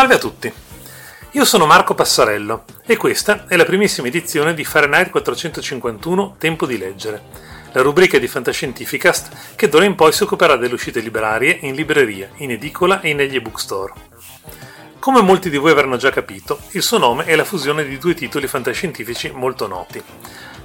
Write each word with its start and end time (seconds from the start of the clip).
Salve 0.00 0.14
a 0.14 0.18
tutti, 0.18 0.50
io 1.32 1.44
sono 1.44 1.64
Marco 1.64 1.94
Passarello 1.94 2.64
e 2.84 2.96
questa 2.96 3.44
è 3.46 3.54
la 3.54 3.64
primissima 3.64 4.08
edizione 4.08 4.52
di 4.52 4.64
Fahrenheit 4.64 5.10
451 5.10 6.34
Tempo 6.38 6.66
di 6.66 6.76
leggere, 6.76 7.22
la 7.70 7.82
rubrica 7.82 8.18
di 8.18 8.26
Fantascientificast 8.26 9.54
che 9.54 9.68
d'ora 9.68 9.84
in 9.84 9.94
poi 9.94 10.10
si 10.10 10.24
occuperà 10.24 10.56
delle 10.56 10.74
uscite 10.74 10.98
librarie, 10.98 11.58
in 11.60 11.76
libreria, 11.76 12.30
in 12.38 12.50
edicola 12.50 13.00
e 13.00 13.14
negli 13.14 13.36
ebook 13.36 13.60
store. 13.60 13.92
Come 14.98 15.22
molti 15.22 15.50
di 15.50 15.56
voi 15.56 15.70
avranno 15.70 15.96
già 15.96 16.10
capito, 16.10 16.58
il 16.72 16.82
suo 16.82 16.98
nome 16.98 17.24
è 17.24 17.36
la 17.36 17.44
fusione 17.44 17.84
di 17.84 17.96
due 17.96 18.14
titoli 18.14 18.48
fantascientifici 18.48 19.30
molto 19.32 19.68
noti. 19.68 20.02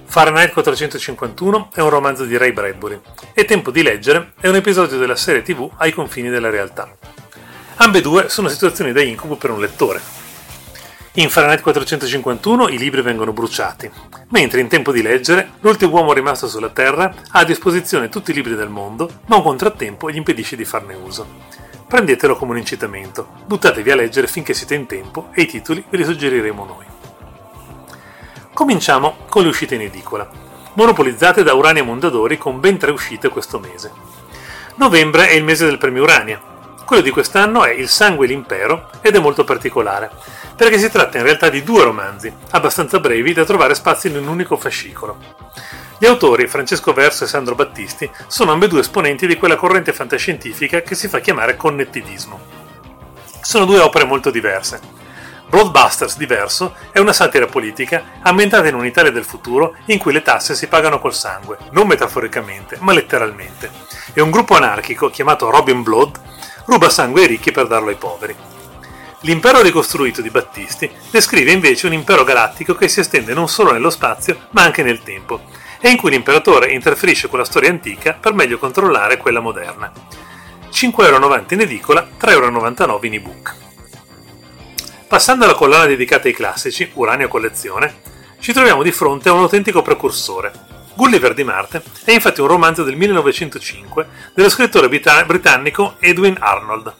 Fahrenheit 0.06 0.52
451 0.52 1.70
è 1.76 1.82
un 1.82 1.90
romanzo 1.90 2.26
di 2.26 2.38
Ray 2.38 2.54
Bradbury 2.54 3.00
e 3.34 3.46
Tempo 3.46 3.70
di 3.70 3.84
leggere 3.84 4.34
è 4.40 4.48
un 4.48 4.56
episodio 4.56 4.98
della 4.98 5.16
serie 5.16 5.44
TV 5.44 5.70
ai 5.78 5.92
confini 5.92 6.30
della 6.30 6.50
realtà. 6.50 6.92
Ambedue 7.76 8.30
sono 8.30 8.48
situazioni 8.48 8.94
da 8.94 9.02
incubo 9.02 9.36
per 9.36 9.52
un 9.52 9.60
lettore. 9.60 10.25
In 11.18 11.30
Fahrenheit 11.30 11.62
451 11.62 12.68
i 12.68 12.78
libri 12.78 13.02
vengono 13.02 13.32
bruciati, 13.32 13.90
mentre 14.32 14.60
in 14.60 14.68
tempo 14.68 14.92
di 14.92 15.02
leggere 15.02 15.52
l'ultimo 15.62 15.94
uomo 15.94 16.12
rimasto 16.12 16.46
sulla 16.50 16.72
Terra 16.72 17.06
ha 17.30 17.40
a 17.40 17.46
disposizione 17.46 18.10
tutti 18.10 18.32
i 18.32 18.34
libri 18.34 18.54
del 18.54 18.68
mondo, 18.68 19.10
ma 19.28 19.38
un 19.38 19.44
contrattempo 19.44 20.12
gli 20.12 20.18
impedisce 20.18 20.58
di 20.58 20.66
farne 20.66 20.94
uso. 20.94 21.26
Prendetelo 21.88 22.36
come 22.36 22.52
un 22.52 22.58
incitamento, 22.58 23.30
buttatevi 23.46 23.92
a 23.92 23.96
leggere 23.96 24.28
finché 24.28 24.54
siete 24.54 24.76
in 24.76 24.88
tempo 24.88 25.30
e 25.32 25.44
i 25.44 25.46
titoli 25.46 25.86
ve 25.90 25.96
li 25.96 26.04
suggeriremo 26.04 26.66
noi. 26.66 26.86
Cominciamo 28.54 29.16
con 29.30 29.44
le 29.44 29.48
uscite 29.48 29.76
in 29.76 29.82
edicola, 29.82 30.30
monopolizzate 30.74 31.44
da 31.44 31.54
Urania 31.54 31.86
Mondadori 31.86 32.38
con 32.38 32.60
ben 32.60 32.78
tre 32.78 32.92
uscite 32.92 33.30
questo 33.30 33.58
mese. 33.60 33.90
Novembre 34.76 35.30
è 35.30 35.36
il 35.36 35.46
mese 35.46 35.64
del 35.64 35.78
premio 35.78 36.04
Urania, 36.04 36.55
quello 36.86 37.02
di 37.02 37.10
quest'anno 37.10 37.66
è 37.66 37.72
Il 37.72 37.90
sangue 37.90 38.26
e 38.26 38.30
l'impero 38.30 38.90
ed 39.02 39.16
è 39.16 39.20
molto 39.20 39.44
particolare, 39.44 40.12
perché 40.56 40.78
si 40.78 40.90
tratta 40.90 41.18
in 41.18 41.24
realtà 41.24 41.50
di 41.50 41.64
due 41.64 41.84
romanzi, 41.84 42.32
abbastanza 42.52 43.00
brevi 43.00 43.34
da 43.34 43.44
trovare 43.44 43.76
spazio 43.76 44.10
in 44.10 44.18
un 44.18 44.28
unico 44.28 44.56
fascicolo. 44.56 45.18
Gli 45.98 46.06
autori, 46.06 46.48
Francesco 46.48 46.94
Verso 46.94 47.24
e 47.24 47.28
Sandro 47.28 47.56
Battisti, 47.56 48.10
sono 48.28 48.52
ambedue 48.52 48.82
esponenti 48.82 49.28
di 49.28 49.38
quella 49.38 49.56
corrente 49.56 49.94
fantascientifica 49.94 50.82
che 50.82 50.94
si 50.94 51.08
fa 51.08 51.20
chiamare 51.20 51.58
connettivismo. 51.58 52.40
Sono 53.42 53.66
due 53.66 53.80
opere 53.80 54.06
molto 54.06 54.30
diverse. 54.30 54.95
Broadbusters 55.56 56.18
diverso 56.18 56.76
è 56.92 57.00
una 57.00 57.14
satira 57.14 57.46
politica 57.46 58.04
ambientata 58.24 58.68
in 58.68 58.76
un'Italia 58.76 59.10
del 59.10 59.24
futuro 59.24 59.78
in 59.86 60.00
cui 60.00 60.12
le 60.12 60.22
tasse 60.22 60.54
si 60.54 60.68
pagano 60.68 61.00
col 61.00 61.14
sangue, 61.14 61.58
non 61.72 61.88
metaforicamente, 61.88 62.76
ma 62.82 62.92
letteralmente. 62.92 63.72
E 64.12 64.20
un 64.20 64.32
gruppo 64.32 64.58
anarchico 64.58 65.10
chiamato 65.10 65.50
Robin 65.50 65.82
Blood 65.82 66.20
ruba 66.66 66.90
sangue 66.90 67.22
ai 67.22 67.28
ricchi 67.28 67.54
per 67.54 67.68
darlo 67.68 67.88
ai 67.88 67.96
poveri. 67.96 68.36
L'impero 69.22 69.62
ricostruito 69.62 70.22
di 70.22 70.30
Battisti 70.30 70.92
descrive 71.10 71.54
invece 71.54 71.88
un 71.88 71.94
impero 71.94 72.26
galattico 72.26 72.76
che 72.76 72.90
si 72.90 73.00
estende 73.00 73.34
non 73.34 73.48
solo 73.48 73.72
nello 73.72 73.90
spazio, 73.90 74.48
ma 74.50 74.64
anche 74.64 74.84
nel 74.84 75.04
tempo, 75.04 75.40
e 75.80 75.88
in 75.90 75.96
cui 75.96 76.10
l'imperatore 76.12 76.74
interferisce 76.74 77.30
con 77.30 77.40
la 77.40 77.46
storia 77.46 77.70
antica 77.70 78.12
per 78.20 78.34
meglio 78.34 78.58
controllare 78.58 79.16
quella 79.16 79.40
moderna. 79.40 79.90
5,90€ 80.70 81.54
in 81.54 81.62
edicola, 81.62 82.06
3,99€ 82.20 83.06
in 83.06 83.14
ebook. 83.14 83.55
Passando 85.16 85.46
alla 85.46 85.54
collana 85.54 85.86
dedicata 85.86 86.28
ai 86.28 86.34
classici, 86.34 86.92
Uranio 86.96 87.30
Collezione, 87.30 88.02
ci 88.42 88.52
troviamo 88.52 88.84
di 88.84 88.92
fronte 88.92 89.30
a 89.30 89.32
un 89.32 89.40
autentico 89.40 89.82
precursore, 89.82 90.52
Gulliver 90.94 91.34
di 91.34 91.46
Marte 91.46 91.82
è 92.04 92.12
infatti 92.12 92.42
un 92.42 92.48
romanzo 92.48 92.84
del 92.84 92.98
1905 92.98 94.08
dello 94.34 94.50
scrittore 94.50 94.90
britannico 94.90 95.96
Edwin 96.02 96.36
Arnold. 96.38 96.94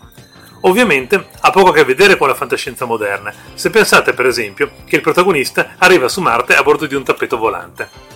Ovviamente 0.62 1.28
ha 1.42 1.50
poco 1.50 1.72
a 1.72 1.74
che 1.74 1.84
vedere 1.84 2.16
con 2.16 2.30
la 2.30 2.36
fantascienza 2.36 2.86
moderna, 2.86 3.34
se 3.54 3.70
pensate 3.70 4.14
per 4.14 4.28
esempio 4.28 4.72
che 4.86 4.96
il 4.96 5.02
protagonista 5.02 5.76
arriva 5.78 6.08
su 6.08 6.22
Marte 6.22 6.56
a 6.56 6.64
bordo 6.64 6.86
di 6.86 6.96
un 6.96 7.04
tappeto 7.04 7.36
volante. 7.36 8.15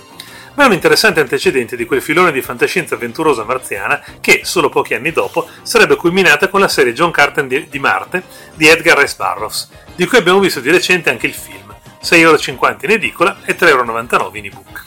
Ma 0.60 0.66
è 0.66 0.68
un 0.68 0.74
interessante 0.74 1.22
antecedente 1.22 1.78
di 1.78 1.86
quel 1.86 2.02
filone 2.02 2.34
di 2.34 2.42
fantascienza 2.42 2.96
avventurosa 2.96 3.46
marziana 3.46 4.04
che, 4.20 4.42
solo 4.44 4.68
pochi 4.68 4.94
anni 4.94 5.14
dopo, 5.14 5.48
sarebbe 5.62 5.96
culminata 5.96 6.50
con 6.50 6.60
la 6.60 6.68
serie 6.68 6.92
John 6.92 7.12
Carter 7.12 7.46
di 7.48 7.80
Marte 7.80 8.24
di 8.56 8.68
Edgar 8.68 8.98
Rice 8.98 9.16
Burroughs, 9.18 9.70
di 9.96 10.06
cui 10.06 10.18
abbiamo 10.18 10.40
visto 10.40 10.60
di 10.60 10.70
recente 10.70 11.10
anche 11.10 11.28
il 11.28 11.34
film, 11.34 11.74
6,50€ 12.04 12.76
in 12.82 12.92
edicola 12.92 13.38
e 13.46 13.56
3,99€ 13.56 14.36
in 14.36 14.46
ebook. 14.48 14.84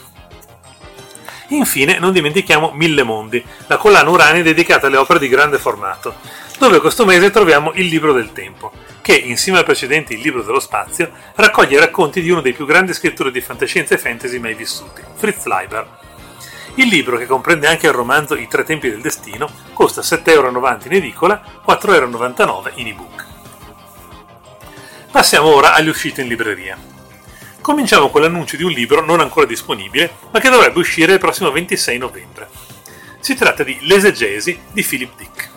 Infine, 1.47 1.97
non 1.97 2.13
dimentichiamo 2.13 2.73
Mille 2.75 3.01
Mondi, 3.01 3.43
la 3.65 3.77
collana 3.77 4.11
Urani 4.11 4.43
dedicata 4.43 4.85
alle 4.85 4.97
opere 4.97 5.17
di 5.17 5.27
grande 5.27 5.57
formato, 5.57 6.17
dove 6.63 6.79
questo 6.79 7.03
mese 7.03 7.29
troviamo 7.29 7.73
Il 7.73 7.87
Libro 7.87 8.13
del 8.13 8.31
Tempo, 8.31 8.71
che, 9.01 9.13
insieme 9.13 9.57
al 9.57 9.65
precedente 9.65 10.13
Il 10.13 10.21
Libro 10.21 10.43
dello 10.43 10.61
Spazio, 10.61 11.11
raccoglie 11.35 11.75
i 11.75 11.79
racconti 11.79 12.21
di 12.21 12.29
uno 12.29 12.39
dei 12.39 12.53
più 12.53 12.65
grandi 12.65 12.93
scrittori 12.93 13.31
di 13.31 13.41
fantascienza 13.41 13.93
e 13.93 13.97
fantasy 13.97 14.39
mai 14.39 14.53
vissuti, 14.53 15.01
Fritz 15.15 15.43
Leiber. 15.43 15.85
Il 16.75 16.87
libro, 16.87 17.17
che 17.17 17.25
comprende 17.25 17.67
anche 17.67 17.87
il 17.87 17.91
romanzo 17.91 18.35
I 18.35 18.47
Tre 18.47 18.63
Tempi 18.63 18.89
del 18.89 19.01
Destino, 19.01 19.49
costa 19.73 19.99
7,90€ 19.99 20.85
in 20.85 20.93
edicola, 20.93 21.43
4,99€ 21.67 22.71
in 22.75 22.87
ebook. 22.87 23.25
Passiamo 25.11 25.53
ora 25.53 25.73
alle 25.73 25.89
uscite 25.89 26.21
in 26.21 26.29
libreria. 26.29 26.77
Cominciamo 27.59 28.09
con 28.09 28.21
l'annuncio 28.21 28.55
di 28.55 28.63
un 28.63 28.71
libro 28.71 29.03
non 29.03 29.19
ancora 29.19 29.45
disponibile, 29.45 30.13
ma 30.31 30.39
che 30.39 30.49
dovrebbe 30.49 30.79
uscire 30.79 31.11
il 31.11 31.19
prossimo 31.19 31.51
26 31.51 31.97
novembre. 31.97 32.47
Si 33.19 33.35
tratta 33.35 33.63
di 33.63 33.79
L'esegesi 33.81 34.57
di 34.71 34.81
Philip 34.81 35.11
Dick. 35.17 35.52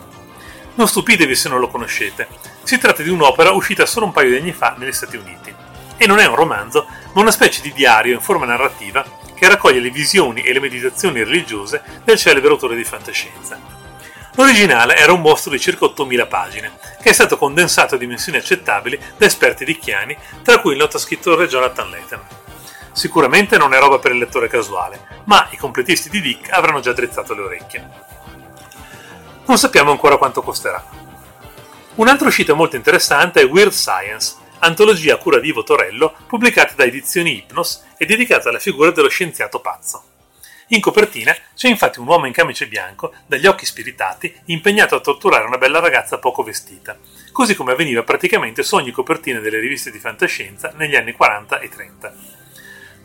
Non 0.77 0.87
stupitevi 0.87 1.33
se 1.33 1.49
non 1.49 1.59
lo 1.59 1.69
conoscete, 1.69 2.27
si 2.61 2.77
tratta 2.77 3.01
di 3.01 3.09
un'opera 3.09 3.49
uscita 3.49 3.87
solo 3.87 4.05
un 4.05 4.11
paio 4.11 4.29
di 4.29 4.37
anni 4.37 4.53
fa 4.53 4.75
negli 4.77 4.91
Stati 4.91 5.17
Uniti. 5.17 5.51
E 5.97 6.05
non 6.05 6.19
è 6.19 6.27
un 6.27 6.35
romanzo, 6.35 6.85
ma 7.13 7.21
una 7.21 7.31
specie 7.31 7.63
di 7.63 7.73
diario 7.73 8.13
in 8.13 8.21
forma 8.21 8.45
narrativa 8.45 9.03
che 9.33 9.47
raccoglie 9.47 9.79
le 9.79 9.89
visioni 9.89 10.41
e 10.41 10.53
le 10.53 10.59
meditazioni 10.59 11.23
religiose 11.23 11.81
del 12.03 12.17
celebre 12.17 12.51
autore 12.51 12.75
di 12.75 12.83
fantascienza. 12.83 13.59
L'originale 14.35 14.97
era 14.97 15.13
un 15.13 15.21
mostro 15.21 15.49
di 15.51 15.59
circa 15.59 15.85
8000 15.85 16.27
pagine, 16.27 16.71
che 17.01 17.09
è 17.09 17.13
stato 17.13 17.39
condensato 17.39 17.95
a 17.95 17.97
dimensioni 17.97 18.37
accettabili 18.37 18.99
da 19.17 19.25
esperti 19.25 19.65
dicchiani, 19.65 20.15
tra 20.43 20.59
cui 20.59 20.73
il 20.73 20.77
noto 20.77 20.99
scrittore 20.99 21.47
Jonathan 21.47 21.89
Lethem. 21.89 22.21
Sicuramente 22.91 23.57
non 23.57 23.73
è 23.73 23.79
roba 23.79 23.97
per 23.97 24.11
il 24.11 24.19
lettore 24.19 24.47
casuale, 24.47 25.23
ma 25.23 25.47
i 25.49 25.57
completisti 25.57 26.11
di 26.11 26.21
Dick 26.21 26.51
avranno 26.51 26.81
già 26.81 26.93
drizzato 26.93 27.33
le 27.33 27.41
orecchie. 27.41 27.89
Non 29.47 29.57
sappiamo 29.57 29.91
ancora 29.91 30.17
quanto 30.17 30.41
costerà. 30.41 30.83
Un'altra 31.95 32.27
uscita 32.27 32.53
molto 32.53 32.75
interessante 32.75 33.39
è 33.39 33.45
Weird 33.45 33.71
Science, 33.71 34.35
antologia 34.59 35.13
a 35.13 35.17
cura 35.17 35.39
di 35.39 35.47
Ivo 35.47 35.63
Torello, 35.63 36.15
pubblicata 36.27 36.73
da 36.75 36.83
Edizioni 36.83 37.37
Hypnos 37.37 37.85
e 37.97 38.05
dedicata 38.05 38.49
alla 38.49 38.59
figura 38.59 38.91
dello 38.91 39.07
scienziato 39.07 39.61
pazzo. 39.61 40.03
In 40.71 40.81
copertina 40.81 41.33
c'è 41.55 41.69
infatti 41.69 41.99
un 41.99 42.07
uomo 42.07 42.25
in 42.25 42.33
camice 42.33 42.67
bianco, 42.67 43.13
dagli 43.25 43.47
occhi 43.47 43.65
spiritati, 43.65 44.35
impegnato 44.47 44.95
a 44.95 44.99
torturare 44.99 45.45
una 45.45 45.57
bella 45.57 45.79
ragazza 45.79 46.19
poco 46.19 46.43
vestita, 46.43 46.97
così 47.31 47.55
come 47.55 47.71
avveniva 47.71 48.03
praticamente 48.03 48.63
su 48.63 48.75
ogni 48.75 48.91
copertina 48.91 49.39
delle 49.39 49.59
riviste 49.59 49.91
di 49.91 49.99
fantascienza 49.99 50.73
negli 50.75 50.97
anni 50.97 51.13
40 51.13 51.59
e 51.59 51.69
30. 51.69 52.13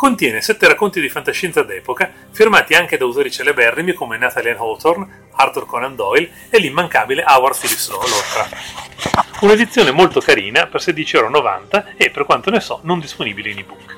Contiene 0.03 0.41
sette 0.41 0.67
racconti 0.67 1.01
di 1.01 1.09
fantascienza 1.09 1.63
d'epoca, 1.63 2.13
firmati 2.33 2.75
anche 2.75 2.97
da 2.97 3.05
autori 3.05 3.31
celeberrimi 3.31 3.93
come 3.93 4.19
Nathaniel 4.19 4.57
Hawthorne, 4.57 5.29
Arthur 5.35 5.65
Conan 5.65 5.95
Doyle 5.95 6.29
e 6.51 6.59
l'immancabile 6.59 7.23
Howard 7.25 7.57
Phillips 7.57 7.89
Lovecraft. 7.89 9.43
Un'edizione 9.43 9.93
molto 9.93 10.19
carina 10.19 10.67
per 10.67 10.81
16,90€ 10.81 11.93
e, 11.97 12.11
per 12.11 12.25
quanto 12.25 12.51
ne 12.51 12.59
so, 12.59 12.81
non 12.83 12.99
disponibile 12.99 13.51
in 13.51 13.59
ebook. 13.59 13.97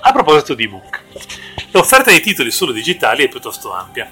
A 0.00 0.12
proposito 0.12 0.52
di 0.52 0.64
ebook, 0.64 1.02
l'offerta 1.70 2.10
di 2.10 2.20
titoli 2.20 2.50
solo 2.50 2.72
digitali 2.72 3.24
è 3.24 3.28
piuttosto 3.30 3.72
ampia. 3.72 4.10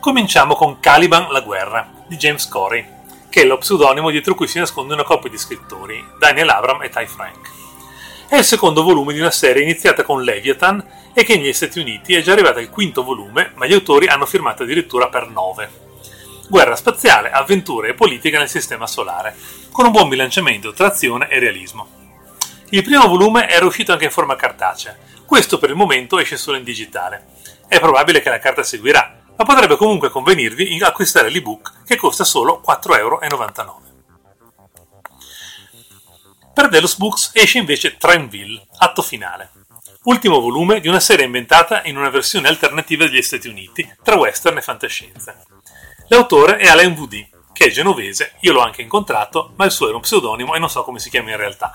Cominciamo 0.00 0.54
con 0.54 0.80
Caliban 0.80 1.32
la 1.32 1.40
guerra 1.40 1.90
di 2.06 2.16
James 2.16 2.46
Corey, 2.46 2.86
che 3.30 3.40
è 3.40 3.46
lo 3.46 3.56
pseudonimo 3.56 4.10
dietro 4.10 4.34
cui 4.34 4.48
si 4.48 4.58
nasconde 4.58 4.92
una 4.92 5.02
coppia 5.02 5.30
di 5.30 5.38
scrittori, 5.38 6.04
Daniel 6.18 6.50
Abram 6.50 6.82
e 6.82 6.90
Ty 6.90 7.06
Frank. 7.06 7.63
È 8.34 8.38
il 8.38 8.44
secondo 8.44 8.82
volume 8.82 9.12
di 9.12 9.20
una 9.20 9.30
serie 9.30 9.62
iniziata 9.62 10.02
con 10.02 10.24
Leviathan 10.24 10.84
e 11.14 11.22
che 11.22 11.36
negli 11.36 11.52
Stati 11.52 11.78
Uniti 11.78 12.16
è 12.16 12.20
già 12.20 12.32
arrivata 12.32 12.58
al 12.58 12.68
quinto 12.68 13.04
volume, 13.04 13.52
ma 13.54 13.64
gli 13.64 13.72
autori 13.72 14.08
hanno 14.08 14.26
firmato 14.26 14.64
addirittura 14.64 15.08
per 15.08 15.28
nove. 15.28 15.70
Guerra 16.48 16.74
spaziale, 16.74 17.30
avventure 17.30 17.90
e 17.90 17.94
politica 17.94 18.38
nel 18.38 18.48
sistema 18.48 18.88
solare, 18.88 19.36
con 19.70 19.86
un 19.86 19.92
buon 19.92 20.08
bilanciamento 20.08 20.72
tra 20.72 20.88
azione 20.88 21.28
e 21.28 21.38
realismo. 21.38 21.86
Il 22.70 22.82
primo 22.82 23.06
volume 23.06 23.48
era 23.48 23.66
uscito 23.66 23.92
anche 23.92 24.06
in 24.06 24.10
forma 24.10 24.34
cartacea, 24.34 24.96
questo 25.24 25.58
per 25.58 25.70
il 25.70 25.76
momento 25.76 26.18
esce 26.18 26.36
solo 26.36 26.56
in 26.56 26.64
digitale. 26.64 27.26
È 27.68 27.78
probabile 27.78 28.20
che 28.20 28.30
la 28.30 28.40
carta 28.40 28.64
seguirà, 28.64 29.16
ma 29.36 29.44
potrebbe 29.44 29.76
comunque 29.76 30.10
convenirvi 30.10 30.82
acquistare 30.82 31.30
l'ebook 31.30 31.84
che 31.86 31.94
costa 31.94 32.24
solo 32.24 32.60
4,99€. 32.66 33.93
Per 36.54 36.68
Delos 36.68 36.96
Books 36.96 37.32
esce 37.34 37.58
invece 37.58 37.96
Trenville, 37.96 38.64
atto 38.78 39.02
finale, 39.02 39.50
ultimo 40.04 40.38
volume 40.38 40.78
di 40.78 40.86
una 40.86 41.00
serie 41.00 41.24
inventata 41.24 41.82
in 41.84 41.96
una 41.96 42.10
versione 42.10 42.46
alternativa 42.46 43.06
degli 43.06 43.22
Stati 43.22 43.48
Uniti, 43.48 43.92
tra 44.04 44.14
western 44.14 44.58
e 44.58 44.62
fantascienza. 44.62 45.42
L'autore 46.08 46.58
è 46.58 46.68
Alain 46.68 46.92
Woody, 46.92 47.28
che 47.52 47.66
è 47.66 47.70
genovese, 47.70 48.34
io 48.42 48.52
l'ho 48.52 48.60
anche 48.60 48.82
incontrato, 48.82 49.52
ma 49.56 49.64
il 49.64 49.72
suo 49.72 49.88
era 49.88 49.96
un 49.96 50.02
pseudonimo 50.02 50.54
e 50.54 50.60
non 50.60 50.70
so 50.70 50.84
come 50.84 51.00
si 51.00 51.10
chiama 51.10 51.30
in 51.30 51.38
realtà. 51.38 51.72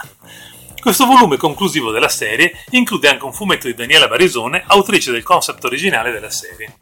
Questo 0.79 1.05
volume 1.05 1.35
conclusivo 1.35 1.91
della 1.91 2.07
serie 2.07 2.63
include 2.69 3.09
anche 3.09 3.25
un 3.25 3.33
fumetto 3.33 3.67
di 3.67 3.73
Daniela 3.73 4.07
Barisone, 4.07 4.63
autrice 4.65 5.11
del 5.11 5.23
concept 5.23 5.65
originale 5.65 6.11
della 6.11 6.31
serie. 6.31 6.77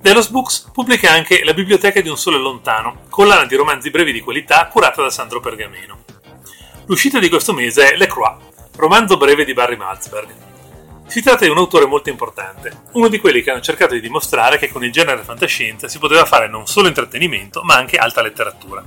Delos 0.00 0.28
Books 0.28 0.70
pubblica 0.72 1.10
anche 1.10 1.42
La 1.42 1.52
biblioteca 1.52 2.00
di 2.00 2.08
un 2.08 2.16
sole 2.16 2.38
lontano, 2.38 3.02
collana 3.10 3.46
di 3.46 3.56
romanzi 3.56 3.90
brevi 3.90 4.12
di 4.12 4.20
qualità 4.20 4.66
curata 4.68 5.02
da 5.02 5.10
Sandro 5.10 5.40
Pergameno. 5.40 5.99
L'uscita 6.90 7.20
di 7.20 7.28
questo 7.28 7.52
mese 7.52 7.92
è 7.92 7.96
Le 7.96 8.08
Croix, 8.08 8.36
romanzo 8.74 9.16
breve 9.16 9.44
di 9.44 9.52
Barry 9.52 9.76
Malzberg. 9.76 10.34
Si 11.06 11.22
tratta 11.22 11.44
di 11.44 11.50
un 11.50 11.58
autore 11.58 11.86
molto 11.86 12.10
importante, 12.10 12.82
uno 12.94 13.06
di 13.06 13.20
quelli 13.20 13.42
che 13.42 13.52
hanno 13.52 13.60
cercato 13.60 13.94
di 13.94 14.00
dimostrare 14.00 14.58
che 14.58 14.72
con 14.72 14.82
il 14.82 14.90
genere 14.90 15.22
fantascienza 15.22 15.86
si 15.86 16.00
poteva 16.00 16.24
fare 16.24 16.48
non 16.48 16.66
solo 16.66 16.88
intrattenimento, 16.88 17.62
ma 17.62 17.76
anche 17.76 17.96
alta 17.96 18.22
letteratura. 18.22 18.84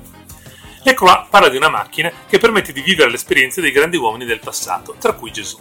Le 0.84 0.94
Croix 0.94 1.28
parla 1.30 1.48
di 1.48 1.56
una 1.56 1.70
macchina 1.70 2.12
che 2.28 2.40
permette 2.40 2.74
di 2.74 2.82
vivere 2.82 3.10
le 3.10 3.16
esperienze 3.16 3.62
dei 3.62 3.72
grandi 3.72 3.96
uomini 3.96 4.26
del 4.26 4.40
passato, 4.40 4.98
tra 5.00 5.14
cui 5.14 5.32
Gesù. 5.32 5.58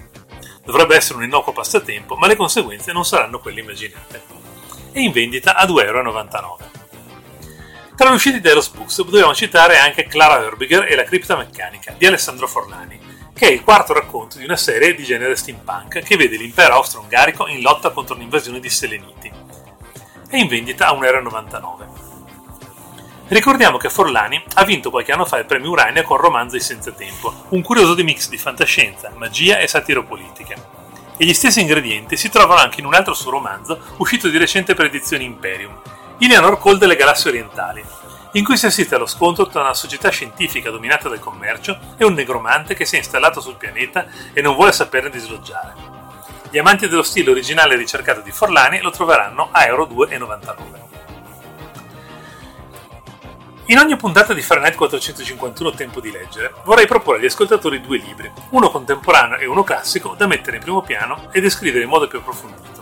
Dovrebbe 0.65 0.97
essere 0.97 1.19
un 1.19 1.25
innocuo 1.25 1.53
passatempo, 1.53 2.17
ma 2.17 2.27
le 2.27 2.35
conseguenze 2.35 2.91
non 2.91 3.05
saranno 3.05 3.39
quelle 3.39 3.61
immaginate. 3.61 4.21
È 4.91 4.99
in 4.99 5.13
vendita 5.13 5.55
a 5.55 5.65
2,99€. 5.65 6.71
Tra 7.95 8.09
le 8.09 8.15
uscite 8.15 8.41
di 8.41 8.49
Eros 8.49 8.71
Books 8.71 9.03
dobbiamo 9.03 9.35
citare 9.35 9.79
anche 9.79 10.07
Clara 10.07 10.43
Herbiger 10.43 10.91
e 10.91 10.97
la 10.97 11.05
cripta 11.05 11.37
meccanica 11.37 11.95
di 11.97 12.07
Alessandro 12.07 12.49
Forlani, 12.49 12.99
che 13.35 13.49
è 13.49 13.53
il 13.53 13.63
quarto 13.63 13.93
racconto 13.93 14.39
di 14.39 14.45
una 14.45 14.57
serie 14.57 14.95
di 14.95 15.05
genere 15.05 15.37
steampunk 15.37 16.01
che 16.01 16.17
vede 16.17 16.39
l'impero 16.39 16.75
austro-ungarico 16.75 17.47
in 17.49 17.61
lotta 17.61 17.91
contro 17.91 18.15
l'invasione 18.17 18.61
di 18.61 18.71
Seleniti. 18.71 19.31
È 20.27 20.37
in 20.37 20.49
vendita 20.49 20.89
a 20.89 20.95
1,99€. 20.95 22.03
Ricordiamo 23.29 23.77
che 23.77 23.91
Forlani 23.91 24.43
ha 24.55 24.65
vinto 24.65 24.91
qualche 24.91 25.13
anno 25.13 25.27
fa 25.27 25.39
il 25.39 25.45
premio 25.45 25.71
Urania 25.71 26.03
con 26.03 26.17
Romanzo 26.17 26.57
di 26.57 26.63
Senza 26.63 26.93
Tempo, 26.93 27.45
un 27.51 27.61
curioso 27.61 27.95
di 27.95 28.05
mix 28.05 28.31
di 28.31 28.39
fantascienza, 28.39 29.13
magia 29.17 29.59
e 29.59 29.69
satiropolitica. 29.69 30.55
E 31.19 31.25
gli 31.27 31.35
stessi 31.35 31.61
ingredienti 31.61 32.17
si 32.17 32.31
trovano 32.31 32.61
anche 32.61 32.81
in 32.81 32.87
un 32.87 32.95
altro 32.95 33.13
suo 33.13 33.31
romanzo 33.31 33.79
uscito 33.99 34.29
di 34.29 34.39
recente 34.39 34.75
per 34.75 34.87
edizioni 34.87 35.25
Imperium, 35.25 35.79
Eleanor 36.25 36.57
Cole 36.59 36.79
delle 36.79 36.95
galassie 36.95 37.31
orientali, 37.31 37.85
in 38.35 38.45
cui 38.45 38.57
si 38.57 38.67
assiste 38.67 38.95
allo 38.95 39.07
scontro 39.07 39.49
tra 39.49 39.63
una 39.63 39.75
società 39.75 40.09
scientifica 40.09 40.71
dominata 40.71 41.09
dal 41.09 41.19
commercio 41.19 41.77
e 41.97 42.05
un 42.05 42.15
negromante 42.15 42.75
che 42.75 42.85
si 42.85 42.95
è 42.95 42.99
installato 42.99 43.41
sul 43.41 43.57
pianeta 43.57 44.07
e 44.33 44.41
non 44.41 44.55
vuole 44.55 44.71
saperne 44.71 45.11
di 45.11 45.19
sloggiare. 45.19 45.75
Gli 46.49 46.59
amanti 46.59 46.87
dello 46.87 47.03
stile 47.03 47.33
originale 47.33 47.75
ricercato 47.75 48.21
di 48.21 48.31
Forlani 48.31 48.81
lo 48.81 48.93
troveranno 48.93 49.49
a 49.51 49.67
Euro 49.67 49.85
2,99. 49.87 50.55
In 53.67 53.79
ogni 53.79 53.97
puntata 53.97 54.33
di 54.33 54.43
Fahrenheit 54.43 54.77
451 54.77 55.73
Tempo 55.73 56.01
di 56.01 56.13
leggere 56.13 56.55
vorrei 56.63 56.87
proporre 56.87 57.19
agli 57.19 57.27
ascoltatori 57.27 57.81
due 57.81 57.99
libri, 57.99 58.31
uno 58.51 58.71
contemporaneo 58.71 59.39
e 59.39 59.47
uno 59.47 59.65
classico, 59.65 60.15
da 60.17 60.29
mettere 60.29 60.59
in 60.59 60.63
primo 60.63 60.83
piano 60.83 61.31
e 61.33 61.41
descrivere 61.41 61.83
in 61.83 61.91
modo 61.91 62.07
più 62.07 62.19
approfondito. 62.21 62.82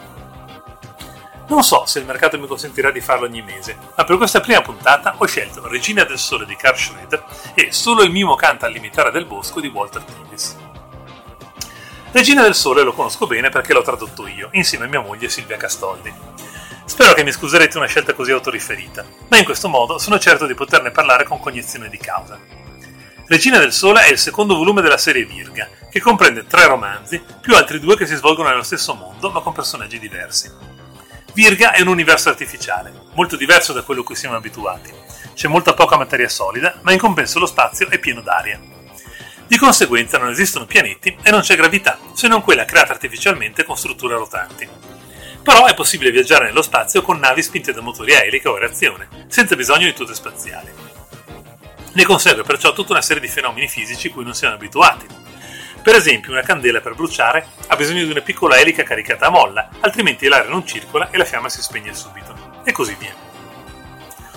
Non 1.51 1.65
so 1.65 1.85
se 1.85 1.99
il 1.99 2.05
mercato 2.07 2.39
mi 2.39 2.47
consentirà 2.47 2.93
di 2.93 3.01
farlo 3.01 3.27
ogni 3.27 3.43
mese, 3.43 3.77
ma 3.97 4.05
per 4.05 4.17
questa 4.19 4.41
prima 4.41 4.63
puntata 4.63 5.17
ho 5.19 5.27
scelto 5.27 5.67
Regina 5.67 6.05
del 6.05 6.17
Sole 6.17 6.47
di 6.47 6.55
Carl 6.55 6.79
Schroeder 6.79 7.25
e 7.55 7.73
Solo 7.73 8.05
il 8.05 8.13
mimo 8.13 8.37
canta 8.37 8.67
al 8.67 8.73
limitare 8.73 9.11
del 9.11 9.25
bosco 9.25 9.59
di 9.59 9.67
Walter 9.67 10.01
Tevis. 10.05 10.57
Regina 12.13 12.43
del 12.43 12.55
Sole 12.55 12.85
lo 12.85 12.93
conosco 12.93 13.27
bene 13.27 13.49
perché 13.49 13.73
l'ho 13.73 13.83
tradotto 13.83 14.29
io, 14.29 14.51
insieme 14.53 14.85
a 14.85 14.89
mia 14.89 15.01
moglie 15.01 15.29
Silvia 15.29 15.57
Castoldi. 15.57 16.15
Spero 16.85 17.15
che 17.15 17.25
mi 17.25 17.33
scuserete 17.33 17.79
una 17.79 17.87
scelta 17.89 18.15
così 18.15 18.31
autoriferita, 18.31 19.05
ma 19.27 19.37
in 19.37 19.45
questo 19.45 19.69
modo 19.69 19.99
sono 19.99 20.21
certo 20.21 20.47
di 20.47 20.55
poterne 20.55 20.93
parlare 20.93 21.25
con 21.25 21.41
cognizione 21.41 21.89
di 21.89 21.99
causa. 21.99 22.39
Regina 23.27 23.59
del 23.59 23.73
Sole 23.73 24.05
è 24.05 24.11
il 24.13 24.19
secondo 24.19 24.55
volume 24.55 24.83
della 24.83 24.99
serie 24.99 25.25
Virga, 25.25 25.69
che 25.91 25.99
comprende 25.99 26.47
tre 26.47 26.67
romanzi, 26.67 27.21
più 27.41 27.57
altri 27.57 27.81
due 27.81 27.97
che 27.97 28.07
si 28.07 28.15
svolgono 28.15 28.51
nello 28.51 28.63
stesso 28.63 28.95
mondo 28.95 29.33
ma 29.33 29.41
con 29.41 29.53
personaggi 29.53 29.99
diversi. 29.99 30.70
Virga 31.41 31.73
è 31.73 31.81
un 31.81 31.87
universo 31.87 32.29
artificiale, 32.29 32.93
molto 33.15 33.35
diverso 33.35 33.73
da 33.73 33.81
quello 33.81 34.03
a 34.03 34.05
cui 34.05 34.15
siamo 34.15 34.37
abituati. 34.37 34.93
C'è 35.33 35.49
molta 35.49 35.73
poca 35.73 35.97
materia 35.97 36.29
solida, 36.29 36.79
ma 36.83 36.93
in 36.93 36.99
compenso 36.99 37.39
lo 37.39 37.47
spazio 37.47 37.89
è 37.89 37.99
pieno 37.99 38.21
d'aria. 38.21 38.61
Di 39.47 39.57
conseguenza 39.57 40.19
non 40.19 40.29
esistono 40.29 40.67
pianeti 40.67 41.17
e 41.23 41.31
non 41.31 41.41
c'è 41.41 41.57
gravità, 41.57 41.99
se 42.13 42.29
non 42.29 42.43
quella 42.43 42.67
creata 42.67 42.93
artificialmente 42.93 43.65
con 43.65 43.79
strutture 43.79 44.17
rotanti. 44.17 44.69
Però 45.43 45.65
è 45.65 45.73
possibile 45.73 46.11
viaggiare 46.11 46.45
nello 46.45 46.61
spazio 46.61 47.01
con 47.01 47.19
navi 47.19 47.43
spinte 47.43 47.73
da 47.73 47.81
motori 47.81 48.15
a 48.15 48.23
elica 48.23 48.51
o 48.51 48.57
a 48.57 48.59
reazione, 48.59 49.09
senza 49.29 49.57
bisogno 49.57 49.87
di 49.87 49.95
tute 49.95 50.13
spaziali. 50.13 50.71
Ne 51.95 52.05
consegue 52.05 52.43
perciò 52.43 52.75
tutta 52.75 52.93
una 52.93 53.01
serie 53.01 53.23
di 53.23 53.29
fenomeni 53.29 53.67
fisici 53.67 54.11
cui 54.11 54.25
non 54.25 54.35
siamo 54.35 54.57
abituati, 54.57 55.07
per 55.83 55.95
esempio, 55.95 56.33
una 56.33 56.43
candela 56.43 56.81
per 56.81 56.95
bruciare 56.95 57.47
ha 57.69 57.77
bisogno 57.77 58.05
di 58.05 58.11
una 58.11 58.21
piccola 58.21 58.59
elica 58.59 58.83
caricata 58.83 59.27
a 59.27 59.31
molla, 59.31 59.69
altrimenti 59.81 60.29
l'aria 60.29 60.51
non 60.51 60.67
circola 60.67 61.09
e 61.11 61.17
la 61.17 61.25
fiamma 61.25 61.49
si 61.49 61.63
spegne 61.63 61.95
subito. 61.95 62.61
E 62.65 62.73
così 62.73 62.95
via. 62.99 63.15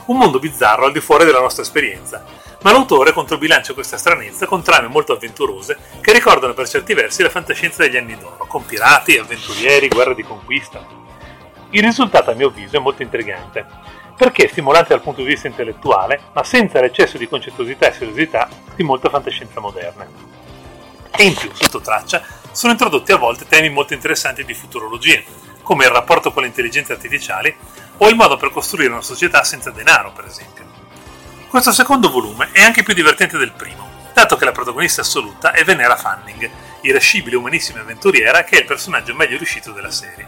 Un 0.06 0.18
mondo 0.18 0.40
bizzarro 0.40 0.86
al 0.86 0.94
di 0.94 1.02
fuori 1.02 1.26
della 1.26 1.42
nostra 1.42 1.64
esperienza, 1.64 2.24
ma 2.62 2.72
l'autore 2.72 3.12
controbilancia 3.12 3.74
questa 3.74 3.98
stranezza 3.98 4.46
con 4.46 4.64
trame 4.64 4.88
molto 4.88 5.12
avventurose 5.12 5.78
che 6.00 6.14
ricordano 6.14 6.54
per 6.54 6.68
certi 6.68 6.94
versi 6.94 7.22
la 7.22 7.30
fantascienza 7.30 7.84
degli 7.84 7.98
anni 7.98 8.18
d'oro, 8.18 8.46
con 8.48 8.66
pirati, 8.66 9.18
avventurieri, 9.18 9.90
guerre 9.90 10.16
di 10.16 10.24
conquista. 10.24 10.86
Il 11.72 11.84
risultato, 11.84 12.32
a 12.32 12.36
mio 12.36 12.48
avviso, 12.48 12.78
è 12.78 12.80
molto 12.80 13.02
intrigante, 13.02 13.66
perché 14.16 14.48
stimolante 14.48 14.90
dal 14.90 15.02
punto 15.02 15.22
di 15.22 15.28
vista 15.28 15.48
intellettuale, 15.48 16.22
ma 16.34 16.44
senza 16.44 16.80
l'eccesso 16.80 17.18
di 17.18 17.28
concettosità 17.28 17.90
e 17.90 17.94
seriosità 17.94 18.48
di 18.76 18.84
molta 18.84 19.10
fantascienza 19.10 19.60
moderna. 19.60 20.08
E 21.15 21.24
in 21.24 21.36
più, 21.36 21.51
sotto 21.53 21.79
traccia, 21.79 22.24
sono 22.51 22.72
introdotti 22.72 23.12
a 23.12 23.17
volte 23.17 23.46
temi 23.48 23.70
molto 23.70 23.93
interessanti 23.93 24.43
di 24.43 24.53
futurologia, 24.53 25.22
come 25.62 25.86
il 25.86 25.91
rapporto 25.91 26.32
con 26.32 26.41
le 26.41 26.48
intelligenze 26.50 26.93
artificiali 26.93 27.55
o 27.98 28.10
il 28.10 28.15
modo 28.15 28.38
per 28.38 28.51
costruire 28.51 28.91
una 28.91 29.01
società 29.01 29.43
senza 29.43 29.72
denaro, 29.72 30.12
per 30.12 30.25
esempio. 30.25 30.65
Questo 31.48 31.72
secondo 31.72 32.10
volume 32.10 32.50
è 32.51 32.62
anche 32.62 32.84
più 32.84 32.93
divertente 32.93 33.38
del 33.38 33.51
primo, 33.51 33.88
dato 34.13 34.36
che 34.36 34.46
la 34.46 34.51
protagonista 34.51 35.01
assoluta 35.01 35.51
è 35.51 35.63
Venera 35.63 35.96
Fanning, 35.96 36.50
irascibile 36.82 37.36
umanissima 37.36 37.82
avventuriera 37.82 38.43
che 38.43 38.58
è 38.58 38.60
il 38.62 38.65
personaggio 38.65 39.13
meglio 39.13 39.38
riuscito 39.38 39.72
della 39.72 39.91
serie. 39.91 40.27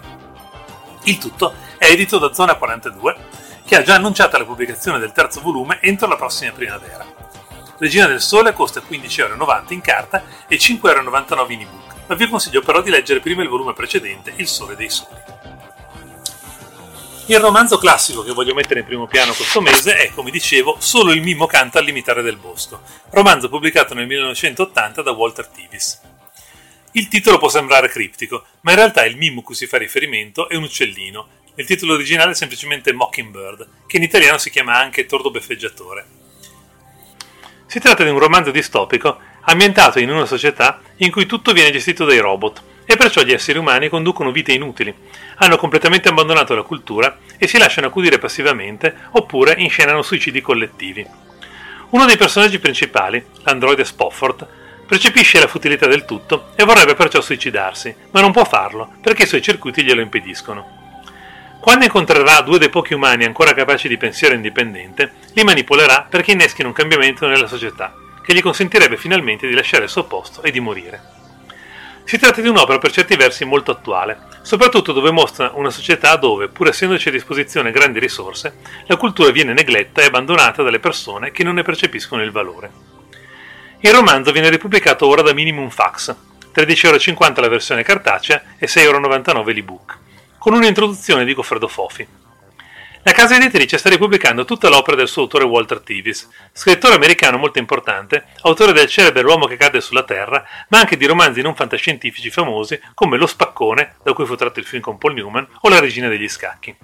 Il 1.03 1.17
tutto 1.17 1.53
è 1.77 1.85
edito 1.85 2.17
da 2.17 2.33
Zona 2.33 2.55
42, 2.55 3.17
che 3.65 3.75
ha 3.75 3.81
già 3.81 3.95
annunciato 3.95 4.37
la 4.37 4.45
pubblicazione 4.45 4.99
del 4.99 5.11
terzo 5.11 5.41
volume 5.41 5.79
entro 5.81 6.07
la 6.07 6.15
prossima 6.15 6.51
primavera. 6.51 7.05
Regina 7.77 8.07
del 8.07 8.21
Sole 8.21 8.53
costa 8.53 8.81
15,90€ 8.81 9.73
in 9.73 9.81
carta 9.81 10.23
e 10.47 10.55
5,99€ 10.55 11.51
in 11.51 11.61
ebook, 11.61 11.93
ma 12.07 12.15
vi 12.15 12.29
consiglio 12.29 12.61
però 12.61 12.81
di 12.81 12.89
leggere 12.89 13.19
prima 13.19 13.43
il 13.43 13.49
volume 13.49 13.73
precedente, 13.73 14.31
Il 14.37 14.47
Sole 14.47 14.77
dei 14.77 14.89
Soli. 14.89 15.19
Il 17.27 17.39
romanzo 17.39 17.77
classico 17.77 18.23
che 18.23 18.31
voglio 18.31 18.53
mettere 18.53 18.79
in 18.81 18.85
primo 18.85 19.07
piano 19.07 19.33
questo 19.33 19.59
mese 19.59 19.97
è, 19.97 20.11
come 20.13 20.31
dicevo, 20.31 20.77
Solo 20.79 21.11
il 21.11 21.21
mimo 21.21 21.47
canta 21.47 21.79
al 21.79 21.85
limitare 21.85 22.21
del 22.21 22.37
bosco, 22.37 22.81
romanzo 23.09 23.49
pubblicato 23.49 23.93
nel 23.93 24.07
1980 24.07 25.01
da 25.01 25.11
Walter 25.11 25.47
Tevis. 25.47 25.99
Il 26.91 27.09
titolo 27.09 27.39
può 27.39 27.49
sembrare 27.49 27.89
criptico, 27.89 28.45
ma 28.61 28.71
in 28.71 28.77
realtà 28.77 29.03
il 29.05 29.17
mimo 29.17 29.41
cui 29.41 29.55
si 29.55 29.67
fa 29.67 29.77
riferimento 29.77 30.47
è 30.47 30.55
un 30.55 30.63
uccellino. 30.63 31.27
Il 31.55 31.65
titolo 31.65 31.93
originale 31.93 32.31
è 32.31 32.35
semplicemente 32.35 32.93
Mockingbird, 32.93 33.67
che 33.85 33.97
in 33.97 34.03
italiano 34.03 34.37
si 34.37 34.49
chiama 34.49 34.77
anche 34.77 35.05
Tordo 35.05 35.29
beffeggiatore. 35.29 36.23
Si 37.75 37.81
tratta 37.81 38.05
di 38.05 38.09
un 38.09 38.19
romanzo 38.19 38.51
distopico 38.51 39.17
ambientato 39.41 39.99
in 39.99 40.09
una 40.09 40.25
società 40.25 40.79
in 40.99 41.11
cui 41.11 41.25
tutto 41.25 41.51
viene 41.51 41.71
gestito 41.71 42.05
dai 42.05 42.19
robot 42.19 42.63
e 42.85 42.95
perciò 42.95 43.21
gli 43.21 43.33
esseri 43.33 43.57
umani 43.57 43.89
conducono 43.89 44.31
vite 44.31 44.53
inutili, 44.53 44.95
hanno 45.39 45.57
completamente 45.57 46.07
abbandonato 46.07 46.55
la 46.55 46.61
cultura 46.61 47.17
e 47.37 47.47
si 47.47 47.57
lasciano 47.57 47.87
accudire 47.87 48.17
passivamente 48.17 48.95
oppure 49.11 49.55
inscenano 49.57 50.03
suicidi 50.03 50.39
collettivi. 50.39 51.05
Uno 51.89 52.05
dei 52.05 52.15
personaggi 52.15 52.59
principali, 52.59 53.21
l'androide 53.43 53.83
Spofford, 53.83 54.47
percepisce 54.87 55.41
la 55.41 55.47
futilità 55.47 55.85
del 55.85 56.05
tutto 56.05 56.51
e 56.55 56.63
vorrebbe 56.63 56.95
perciò 56.95 57.19
suicidarsi, 57.19 57.93
ma 58.11 58.21
non 58.21 58.31
può 58.31 58.45
farlo 58.45 58.93
perché 59.01 59.23
i 59.23 59.27
suoi 59.27 59.41
circuiti 59.41 59.83
glielo 59.83 59.99
impediscono. 59.99 60.84
Quando 61.65 61.85
incontrerà 61.85 62.41
due 62.41 62.59
dei 62.59 62.69
pochi 62.69 62.93
umani 62.93 63.23
ancora 63.23 63.55
capaci 63.55 63.87
di 63.87 63.97
pensiero 63.97 64.35
indipendente, 64.35 65.13
li 65.33 65.43
manipolerà 65.43 66.05
perché 66.07 66.33
inneschino 66.33 66.67
un 66.67 66.75
cambiamento 66.75 67.25
nella 67.25 67.47
società, 67.47 67.91
che 68.23 68.35
gli 68.35 68.41
consentirebbe 68.43 68.97
finalmente 68.97 69.47
di 69.47 69.55
lasciare 69.55 69.85
il 69.85 69.89
suo 69.89 70.03
posto 70.03 70.43
e 70.43 70.51
di 70.51 70.59
morire. 70.59 71.01
Si 72.03 72.19
tratta 72.19 72.39
di 72.39 72.49
un'opera 72.49 72.77
per 72.77 72.91
certi 72.91 73.15
versi 73.15 73.45
molto 73.45 73.71
attuale, 73.71 74.27
soprattutto 74.43 74.91
dove 74.91 75.09
mostra 75.09 75.53
una 75.55 75.71
società 75.71 76.15
dove, 76.17 76.49
pur 76.49 76.67
essendoci 76.67 77.07
a 77.07 77.11
disposizione 77.11 77.71
grandi 77.71 77.97
risorse, 77.97 78.57
la 78.85 78.95
cultura 78.95 79.31
viene 79.31 79.53
negletta 79.53 80.03
e 80.03 80.05
abbandonata 80.05 80.61
dalle 80.61 80.79
persone 80.79 81.31
che 81.31 81.43
non 81.43 81.55
ne 81.55 81.63
percepiscono 81.63 82.21
il 82.21 82.29
valore. 82.29 82.71
Il 83.79 83.91
romanzo 83.91 84.31
viene 84.31 84.51
ripubblicato 84.51 85.07
ora 85.07 85.23
da 85.23 85.33
Minimum 85.33 85.71
Fax, 85.71 86.15
13,50€ 86.53 87.41
la 87.41 87.49
versione 87.49 87.81
cartacea 87.81 88.43
e 88.55 88.67
6,99€ 88.67 89.51
l'ebook 89.51 90.03
con 90.45 90.53
un'introduzione 90.53 91.25
di 91.25 91.33
Goffredo 91.33 91.67
Fofi. 91.67 92.07
La 93.01 93.13
casa 93.13 93.35
editrice 93.35 93.79
sta 93.79 93.89
ripubblicando 93.89 94.45
tutta 94.45 94.69
l'opera 94.69 94.95
del 94.95 95.07
suo 95.07 95.23
autore 95.23 95.43
Walter 95.43 95.79
Tevis, 95.79 96.29
scrittore 96.53 96.93
americano 96.93 97.39
molto 97.39 97.57
importante, 97.57 98.25
autore 98.41 98.71
del 98.71 98.87
celebre 98.87 99.23
L'uomo 99.23 99.47
che 99.47 99.57
cade 99.57 99.81
sulla 99.81 100.03
Terra, 100.03 100.45
ma 100.67 100.77
anche 100.77 100.97
di 100.97 101.07
romanzi 101.07 101.41
non 101.41 101.55
fantascientifici 101.55 102.29
famosi 102.29 102.79
come 102.93 103.17
Lo 103.17 103.25
spaccone, 103.25 103.95
da 104.03 104.13
cui 104.13 104.27
fu 104.27 104.35
tratto 104.35 104.59
il 104.59 104.67
film 104.67 104.83
con 104.83 104.99
Paul 104.99 105.15
Newman, 105.15 105.47
o 105.61 105.67
La 105.67 105.79
regina 105.79 106.09
degli 106.09 106.29
scacchi. 106.29 106.75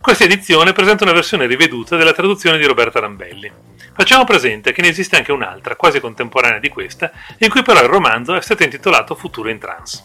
Questa 0.00 0.24
edizione 0.24 0.72
presenta 0.72 1.04
una 1.04 1.12
versione 1.12 1.46
riveduta 1.46 1.96
della 1.96 2.12
traduzione 2.12 2.58
di 2.58 2.66
Roberta 2.66 2.98
Rambelli. 2.98 3.48
Facciamo 3.94 4.24
presente 4.24 4.72
che 4.72 4.82
ne 4.82 4.88
esiste 4.88 5.14
anche 5.14 5.30
un'altra, 5.30 5.76
quasi 5.76 6.00
contemporanea 6.00 6.58
di 6.58 6.68
questa, 6.68 7.12
in 7.38 7.48
cui 7.48 7.62
però 7.62 7.80
il 7.80 7.88
romanzo 7.88 8.34
è 8.34 8.42
stato 8.42 8.64
intitolato 8.64 9.14
Futuro 9.14 9.50
in 9.50 9.60
Trans. 9.60 10.04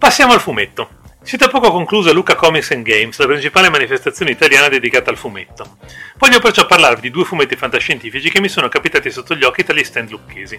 Passiamo 0.00 0.32
al 0.32 0.40
fumetto. 0.40 0.88
Si 1.22 1.34
è 1.34 1.38
da 1.38 1.48
poco 1.48 1.70
conclusa 1.70 2.10
Luca 2.10 2.34
Comics 2.34 2.70
and 2.70 2.84
Games, 2.84 3.18
la 3.18 3.26
principale 3.26 3.68
manifestazione 3.68 4.30
italiana 4.30 4.68
dedicata 4.68 5.10
al 5.10 5.18
fumetto. 5.18 5.76
Voglio 6.16 6.40
perciò 6.40 6.64
parlarvi 6.64 7.02
di 7.02 7.10
due 7.10 7.26
fumetti 7.26 7.54
fantascientifici 7.54 8.30
che 8.30 8.40
mi 8.40 8.48
sono 8.48 8.68
capitati 8.68 9.10
sotto 9.10 9.34
gli 9.34 9.44
occhi 9.44 9.62
dagli 9.62 9.84
stand 9.84 10.08
lucchesi. 10.08 10.58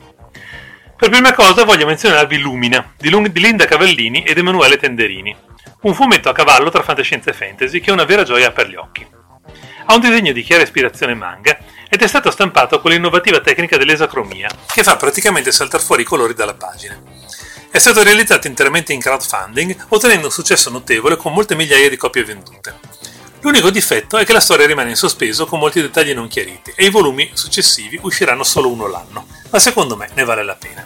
Per 0.96 1.10
prima 1.10 1.34
cosa 1.34 1.64
voglio 1.64 1.88
menzionarvi 1.88 2.38
Lumina, 2.38 2.94
di 2.96 3.10
Linda 3.34 3.66
Cavallini 3.66 4.24
ed 4.24 4.38
Emanuele 4.38 4.78
Tenderini, 4.78 5.36
un 5.82 5.96
fumetto 5.96 6.30
a 6.30 6.34
cavallo 6.34 6.70
tra 6.70 6.84
fantascienza 6.84 7.32
e 7.32 7.34
fantasy 7.34 7.80
che 7.80 7.90
è 7.90 7.94
una 7.94 8.06
vera 8.06 8.22
gioia 8.22 8.52
per 8.52 8.70
gli 8.70 8.76
occhi. 8.76 9.08
Ha 9.86 9.94
un 9.96 10.00
disegno 10.02 10.34
di 10.34 10.44
chiara 10.44 10.62
ispirazione 10.62 11.16
manga 11.16 11.58
ed 11.90 12.00
è 12.00 12.08
stato 12.08 12.30
stampato 12.30 12.80
con 12.80 12.92
l'innovativa 12.92 13.40
tecnica 13.40 13.78
dell'esacromia, 13.78 14.52
che 14.72 14.84
fa 14.84 14.98
praticamente 14.98 15.52
saltare 15.52 15.84
fuori 15.84 16.04
i 16.04 16.06
colori 16.06 16.36
dalla 16.36 16.54
pagina. 16.54 17.02
È 17.72 17.80
stato 17.80 18.04
realizzato 18.04 18.48
interamente 18.48 18.92
in 18.92 19.00
crowdfunding, 19.00 19.86
ottenendo 19.88 20.26
un 20.26 20.32
successo 20.34 20.70
notevole 20.70 21.16
con 21.16 21.32
molte 21.32 21.56
migliaia 21.56 21.88
di 21.88 21.96
copie 21.96 22.26
vendute. 22.26 22.78
L'unico 23.40 23.70
difetto 23.70 24.18
è 24.18 24.26
che 24.26 24.34
la 24.34 24.42
storia 24.42 24.68
rimane 24.68 24.90
in 24.90 24.98
sospeso 24.98 25.46
con 25.46 25.58
molti 25.58 25.80
dettagli 25.80 26.14
non 26.14 26.28
chiariti 26.28 26.74
e 26.76 26.84
i 26.84 26.90
volumi 26.90 27.32
successivi 27.34 27.98
usciranno 28.02 28.44
solo 28.44 28.70
uno 28.70 28.88
l'anno, 28.88 29.26
ma 29.50 29.58
secondo 29.58 29.96
me 29.96 30.10
ne 30.14 30.26
vale 30.26 30.44
la 30.44 30.56
pena. 30.56 30.86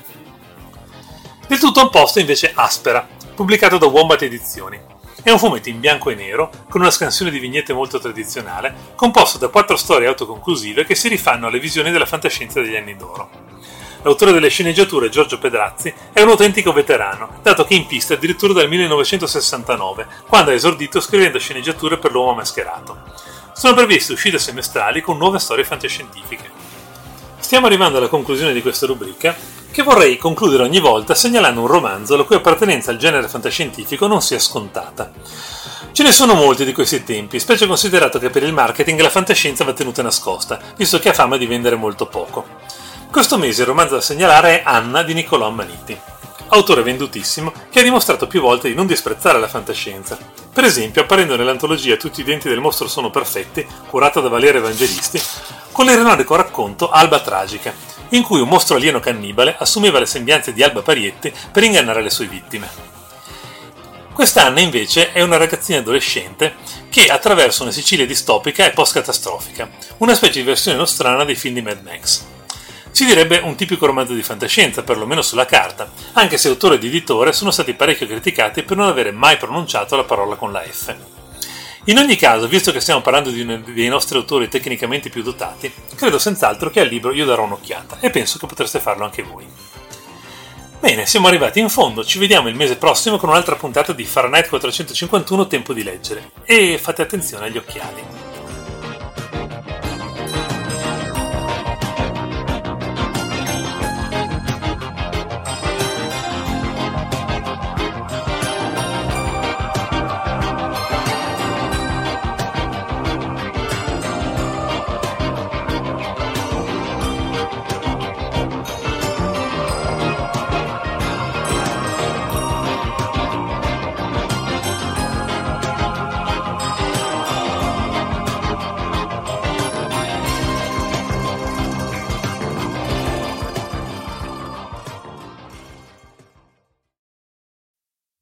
Del 1.48 1.58
tutto 1.58 1.82
opposto 1.82 2.20
invece 2.20 2.52
Aspera, 2.54 3.08
pubblicato 3.34 3.80
da 3.80 3.88
Wombat 3.88 4.22
Edizioni. 4.22 4.80
È 5.24 5.32
un 5.32 5.40
fumetto 5.40 5.70
in 5.70 5.80
bianco 5.80 6.12
e 6.12 6.16
nero, 6.16 6.52
con 6.70 6.82
una 6.82 6.92
scansione 6.92 7.32
di 7.32 7.40
vignette 7.40 7.74
molto 7.74 7.98
tradizionale, 7.98 8.94
composto 8.94 9.40
da 9.40 9.48
quattro 9.48 9.76
storie 9.76 10.08
autoconclusive 10.08 10.86
che 10.86 10.94
si 10.94 11.08
rifanno 11.08 11.48
alle 11.48 11.60
visioni 11.60 11.90
della 11.90 12.06
fantascienza 12.06 12.62
degli 12.62 12.76
anni 12.76 12.96
d'oro. 12.96 13.45
L'autore 14.06 14.34
delle 14.34 14.50
sceneggiature, 14.50 15.10
Giorgio 15.10 15.40
Pedrazzi, 15.40 15.92
è 16.14 16.22
un 16.22 16.30
autentico 16.30 16.72
veterano, 16.72 17.40
dato 17.42 17.66
che 17.66 17.74
in 17.74 17.88
pista 17.88 18.14
addirittura 18.14 18.54
dal 18.54 18.70
1969, 18.70 20.08
quando 20.28 20.52
ha 20.52 20.54
esordito 20.54 21.02
scrivendo 21.02 21.40
sceneggiature 21.40 21.98
per 21.98 22.12
l'uomo 22.12 22.36
mascherato. 22.36 23.00
Sono 23.54 23.74
previste 23.74 24.14
uscite 24.14 24.38
semestrali 24.38 25.02
con 25.02 25.18
nuove 25.18 25.40
storie 25.40 25.64
fantascientifiche. 25.64 26.52
Stiamo 27.40 27.66
arrivando 27.66 27.98
alla 27.98 28.08
conclusione 28.08 28.54
di 28.54 28.62
questa 28.62 28.86
rubrica, 28.86 29.36
che 29.72 29.82
vorrei 29.82 30.18
concludere 30.18 30.62
ogni 30.62 30.80
volta 30.80 31.16
segnalando 31.16 31.62
un 31.62 31.68
romanzo 31.68 32.16
la 32.16 32.26
cui 32.26 32.36
appartenenza 32.36 32.92
al 32.92 32.98
genere 32.98 33.28
fantascientifico 33.28 34.06
non 34.06 34.22
sia 34.22 34.38
scontata. 34.38 35.12
Ce 35.94 36.04
ne 36.04 36.12
sono 36.12 36.36
molti 36.36 36.64
di 36.64 36.74
questi 36.74 37.04
tempi, 37.04 37.40
specie 37.40 37.66
considerato 37.66 38.20
che 38.20 38.30
per 38.30 38.44
il 38.44 38.54
marketing 38.54 39.02
la 39.02 39.10
fantascienza 39.10 39.64
va 39.64 39.74
tenuta 39.74 40.04
nascosta, 40.04 40.60
visto 40.78 41.00
che 41.00 41.10
ha 41.10 41.14
fama 41.14 41.38
di 41.38 41.48
vendere 41.48 41.76
molto 41.76 42.06
poco. 42.06 42.84
Questo 43.16 43.38
mese 43.38 43.62
il 43.62 43.68
romanzo 43.68 43.96
da 43.96 44.02
segnalare 44.02 44.60
è 44.60 44.64
Anna 44.66 45.02
di 45.02 45.14
Niccolò 45.14 45.48
Ammaniti, 45.48 45.98
autore 46.50 46.82
vendutissimo 46.82 47.54
che 47.72 47.80
ha 47.80 47.82
dimostrato 47.82 48.28
più 48.28 48.42
volte 48.42 48.68
di 48.68 48.74
non 48.74 48.88
disprezzare 48.88 49.40
la 49.40 49.48
fantascienza. 49.48 50.18
Per 50.52 50.66
esempio, 50.66 51.04
apparendo 51.04 51.38
nell'antologia 51.38 51.96
Tutti 51.96 52.20
i 52.20 52.24
denti 52.26 52.50
del 52.50 52.60
mostro 52.60 52.90
sono 52.90 53.12
perfetti, 53.12 53.66
curata 53.88 54.20
da 54.20 54.28
Valerio 54.28 54.60
Evangelisti, 54.60 55.22
con 55.72 55.86
l'ironico 55.86 56.36
racconto 56.36 56.90
Alba 56.90 57.22
Tragica, 57.22 57.74
in 58.10 58.22
cui 58.22 58.42
un 58.42 58.50
mostro 58.50 58.76
alieno 58.76 59.00
cannibale 59.00 59.56
assumeva 59.58 60.00
le 60.00 60.08
sembianze 60.08 60.52
di 60.52 60.62
Alba 60.62 60.82
Parietti 60.82 61.34
per 61.54 61.64
ingannare 61.64 62.02
le 62.02 62.10
sue 62.10 62.28
vittime. 62.28 62.70
Quest'Anna 64.12 64.60
invece 64.60 65.14
è 65.14 65.22
una 65.22 65.38
ragazzina 65.38 65.80
adolescente 65.80 66.56
che 66.90 67.06
attraversa 67.06 67.64
una 67.64 67.72
Sicilia 67.72 68.06
distopica 68.06 68.66
e 68.66 68.72
post-catastrofica, 68.72 69.70
una 70.00 70.16
specie 70.16 70.40
di 70.40 70.46
versione 70.46 70.76
nostrana 70.76 71.24
dei 71.24 71.36
film 71.36 71.54
di 71.54 71.62
Mad 71.62 71.82
Max. 71.82 72.34
Si 72.96 73.04
direbbe 73.04 73.40
un 73.40 73.58
tipico 73.58 73.86
romanzo 73.86 74.14
di 74.14 74.24
fantascienza, 74.24 74.82
perlomeno 74.82 75.22
sulla 75.22 75.46
carta, 75.46 75.92
anche 76.14 76.38
se 76.38 76.48
autore 76.48 76.76
ed 76.76 76.86
editore 76.86 77.34
sono 77.34 77.52
stati 77.52 77.74
parecchio 77.74 78.08
criticati 78.08 78.64
per 78.64 78.78
non 78.78 78.88
avere 78.88 79.12
mai 79.12 79.36
pronunciato 79.36 79.98
la 79.98 80.06
parola 80.06 80.36
con 80.36 80.54
la 80.54 80.62
F. 80.62 80.96
In 81.88 81.98
ogni 81.98 82.16
caso, 82.16 82.48
visto 82.48 82.72
che 82.72 82.80
stiamo 82.80 83.02
parlando 83.02 83.32
di 83.32 83.42
uno 83.42 83.58
dei 83.58 83.90
nostri 83.90 84.16
autori 84.18 84.48
tecnicamente 84.48 85.10
più 85.10 85.24
dotati, 85.24 85.70
credo 85.94 86.18
senz'altro 86.18 86.70
che 86.70 86.80
al 86.80 86.88
libro 86.88 87.12
io 87.12 87.26
darò 87.26 87.44
un'occhiata 87.44 87.98
e 88.00 88.10
penso 88.12 88.40
che 88.40 88.46
potreste 88.48 88.80
farlo 88.80 89.04
anche 89.04 89.24
voi. 89.24 89.46
Bene, 90.80 91.06
siamo 91.06 91.28
arrivati 91.28 91.60
in 91.60 91.68
fondo, 91.68 92.06
ci 92.06 92.18
vediamo 92.18 92.48
il 92.48 92.56
mese 92.56 92.78
prossimo 92.78 93.18
con 93.18 93.28
un'altra 93.28 93.58
puntata 93.58 93.92
di 93.92 94.06
Fahrenheit 94.06 94.48
451 94.48 95.48
Tempo 95.48 95.74
di 95.74 95.84
leggere 95.84 96.32
e 96.46 96.80
fate 96.82 97.02
attenzione 97.02 97.48
agli 97.48 97.58
occhiali. 97.58 98.26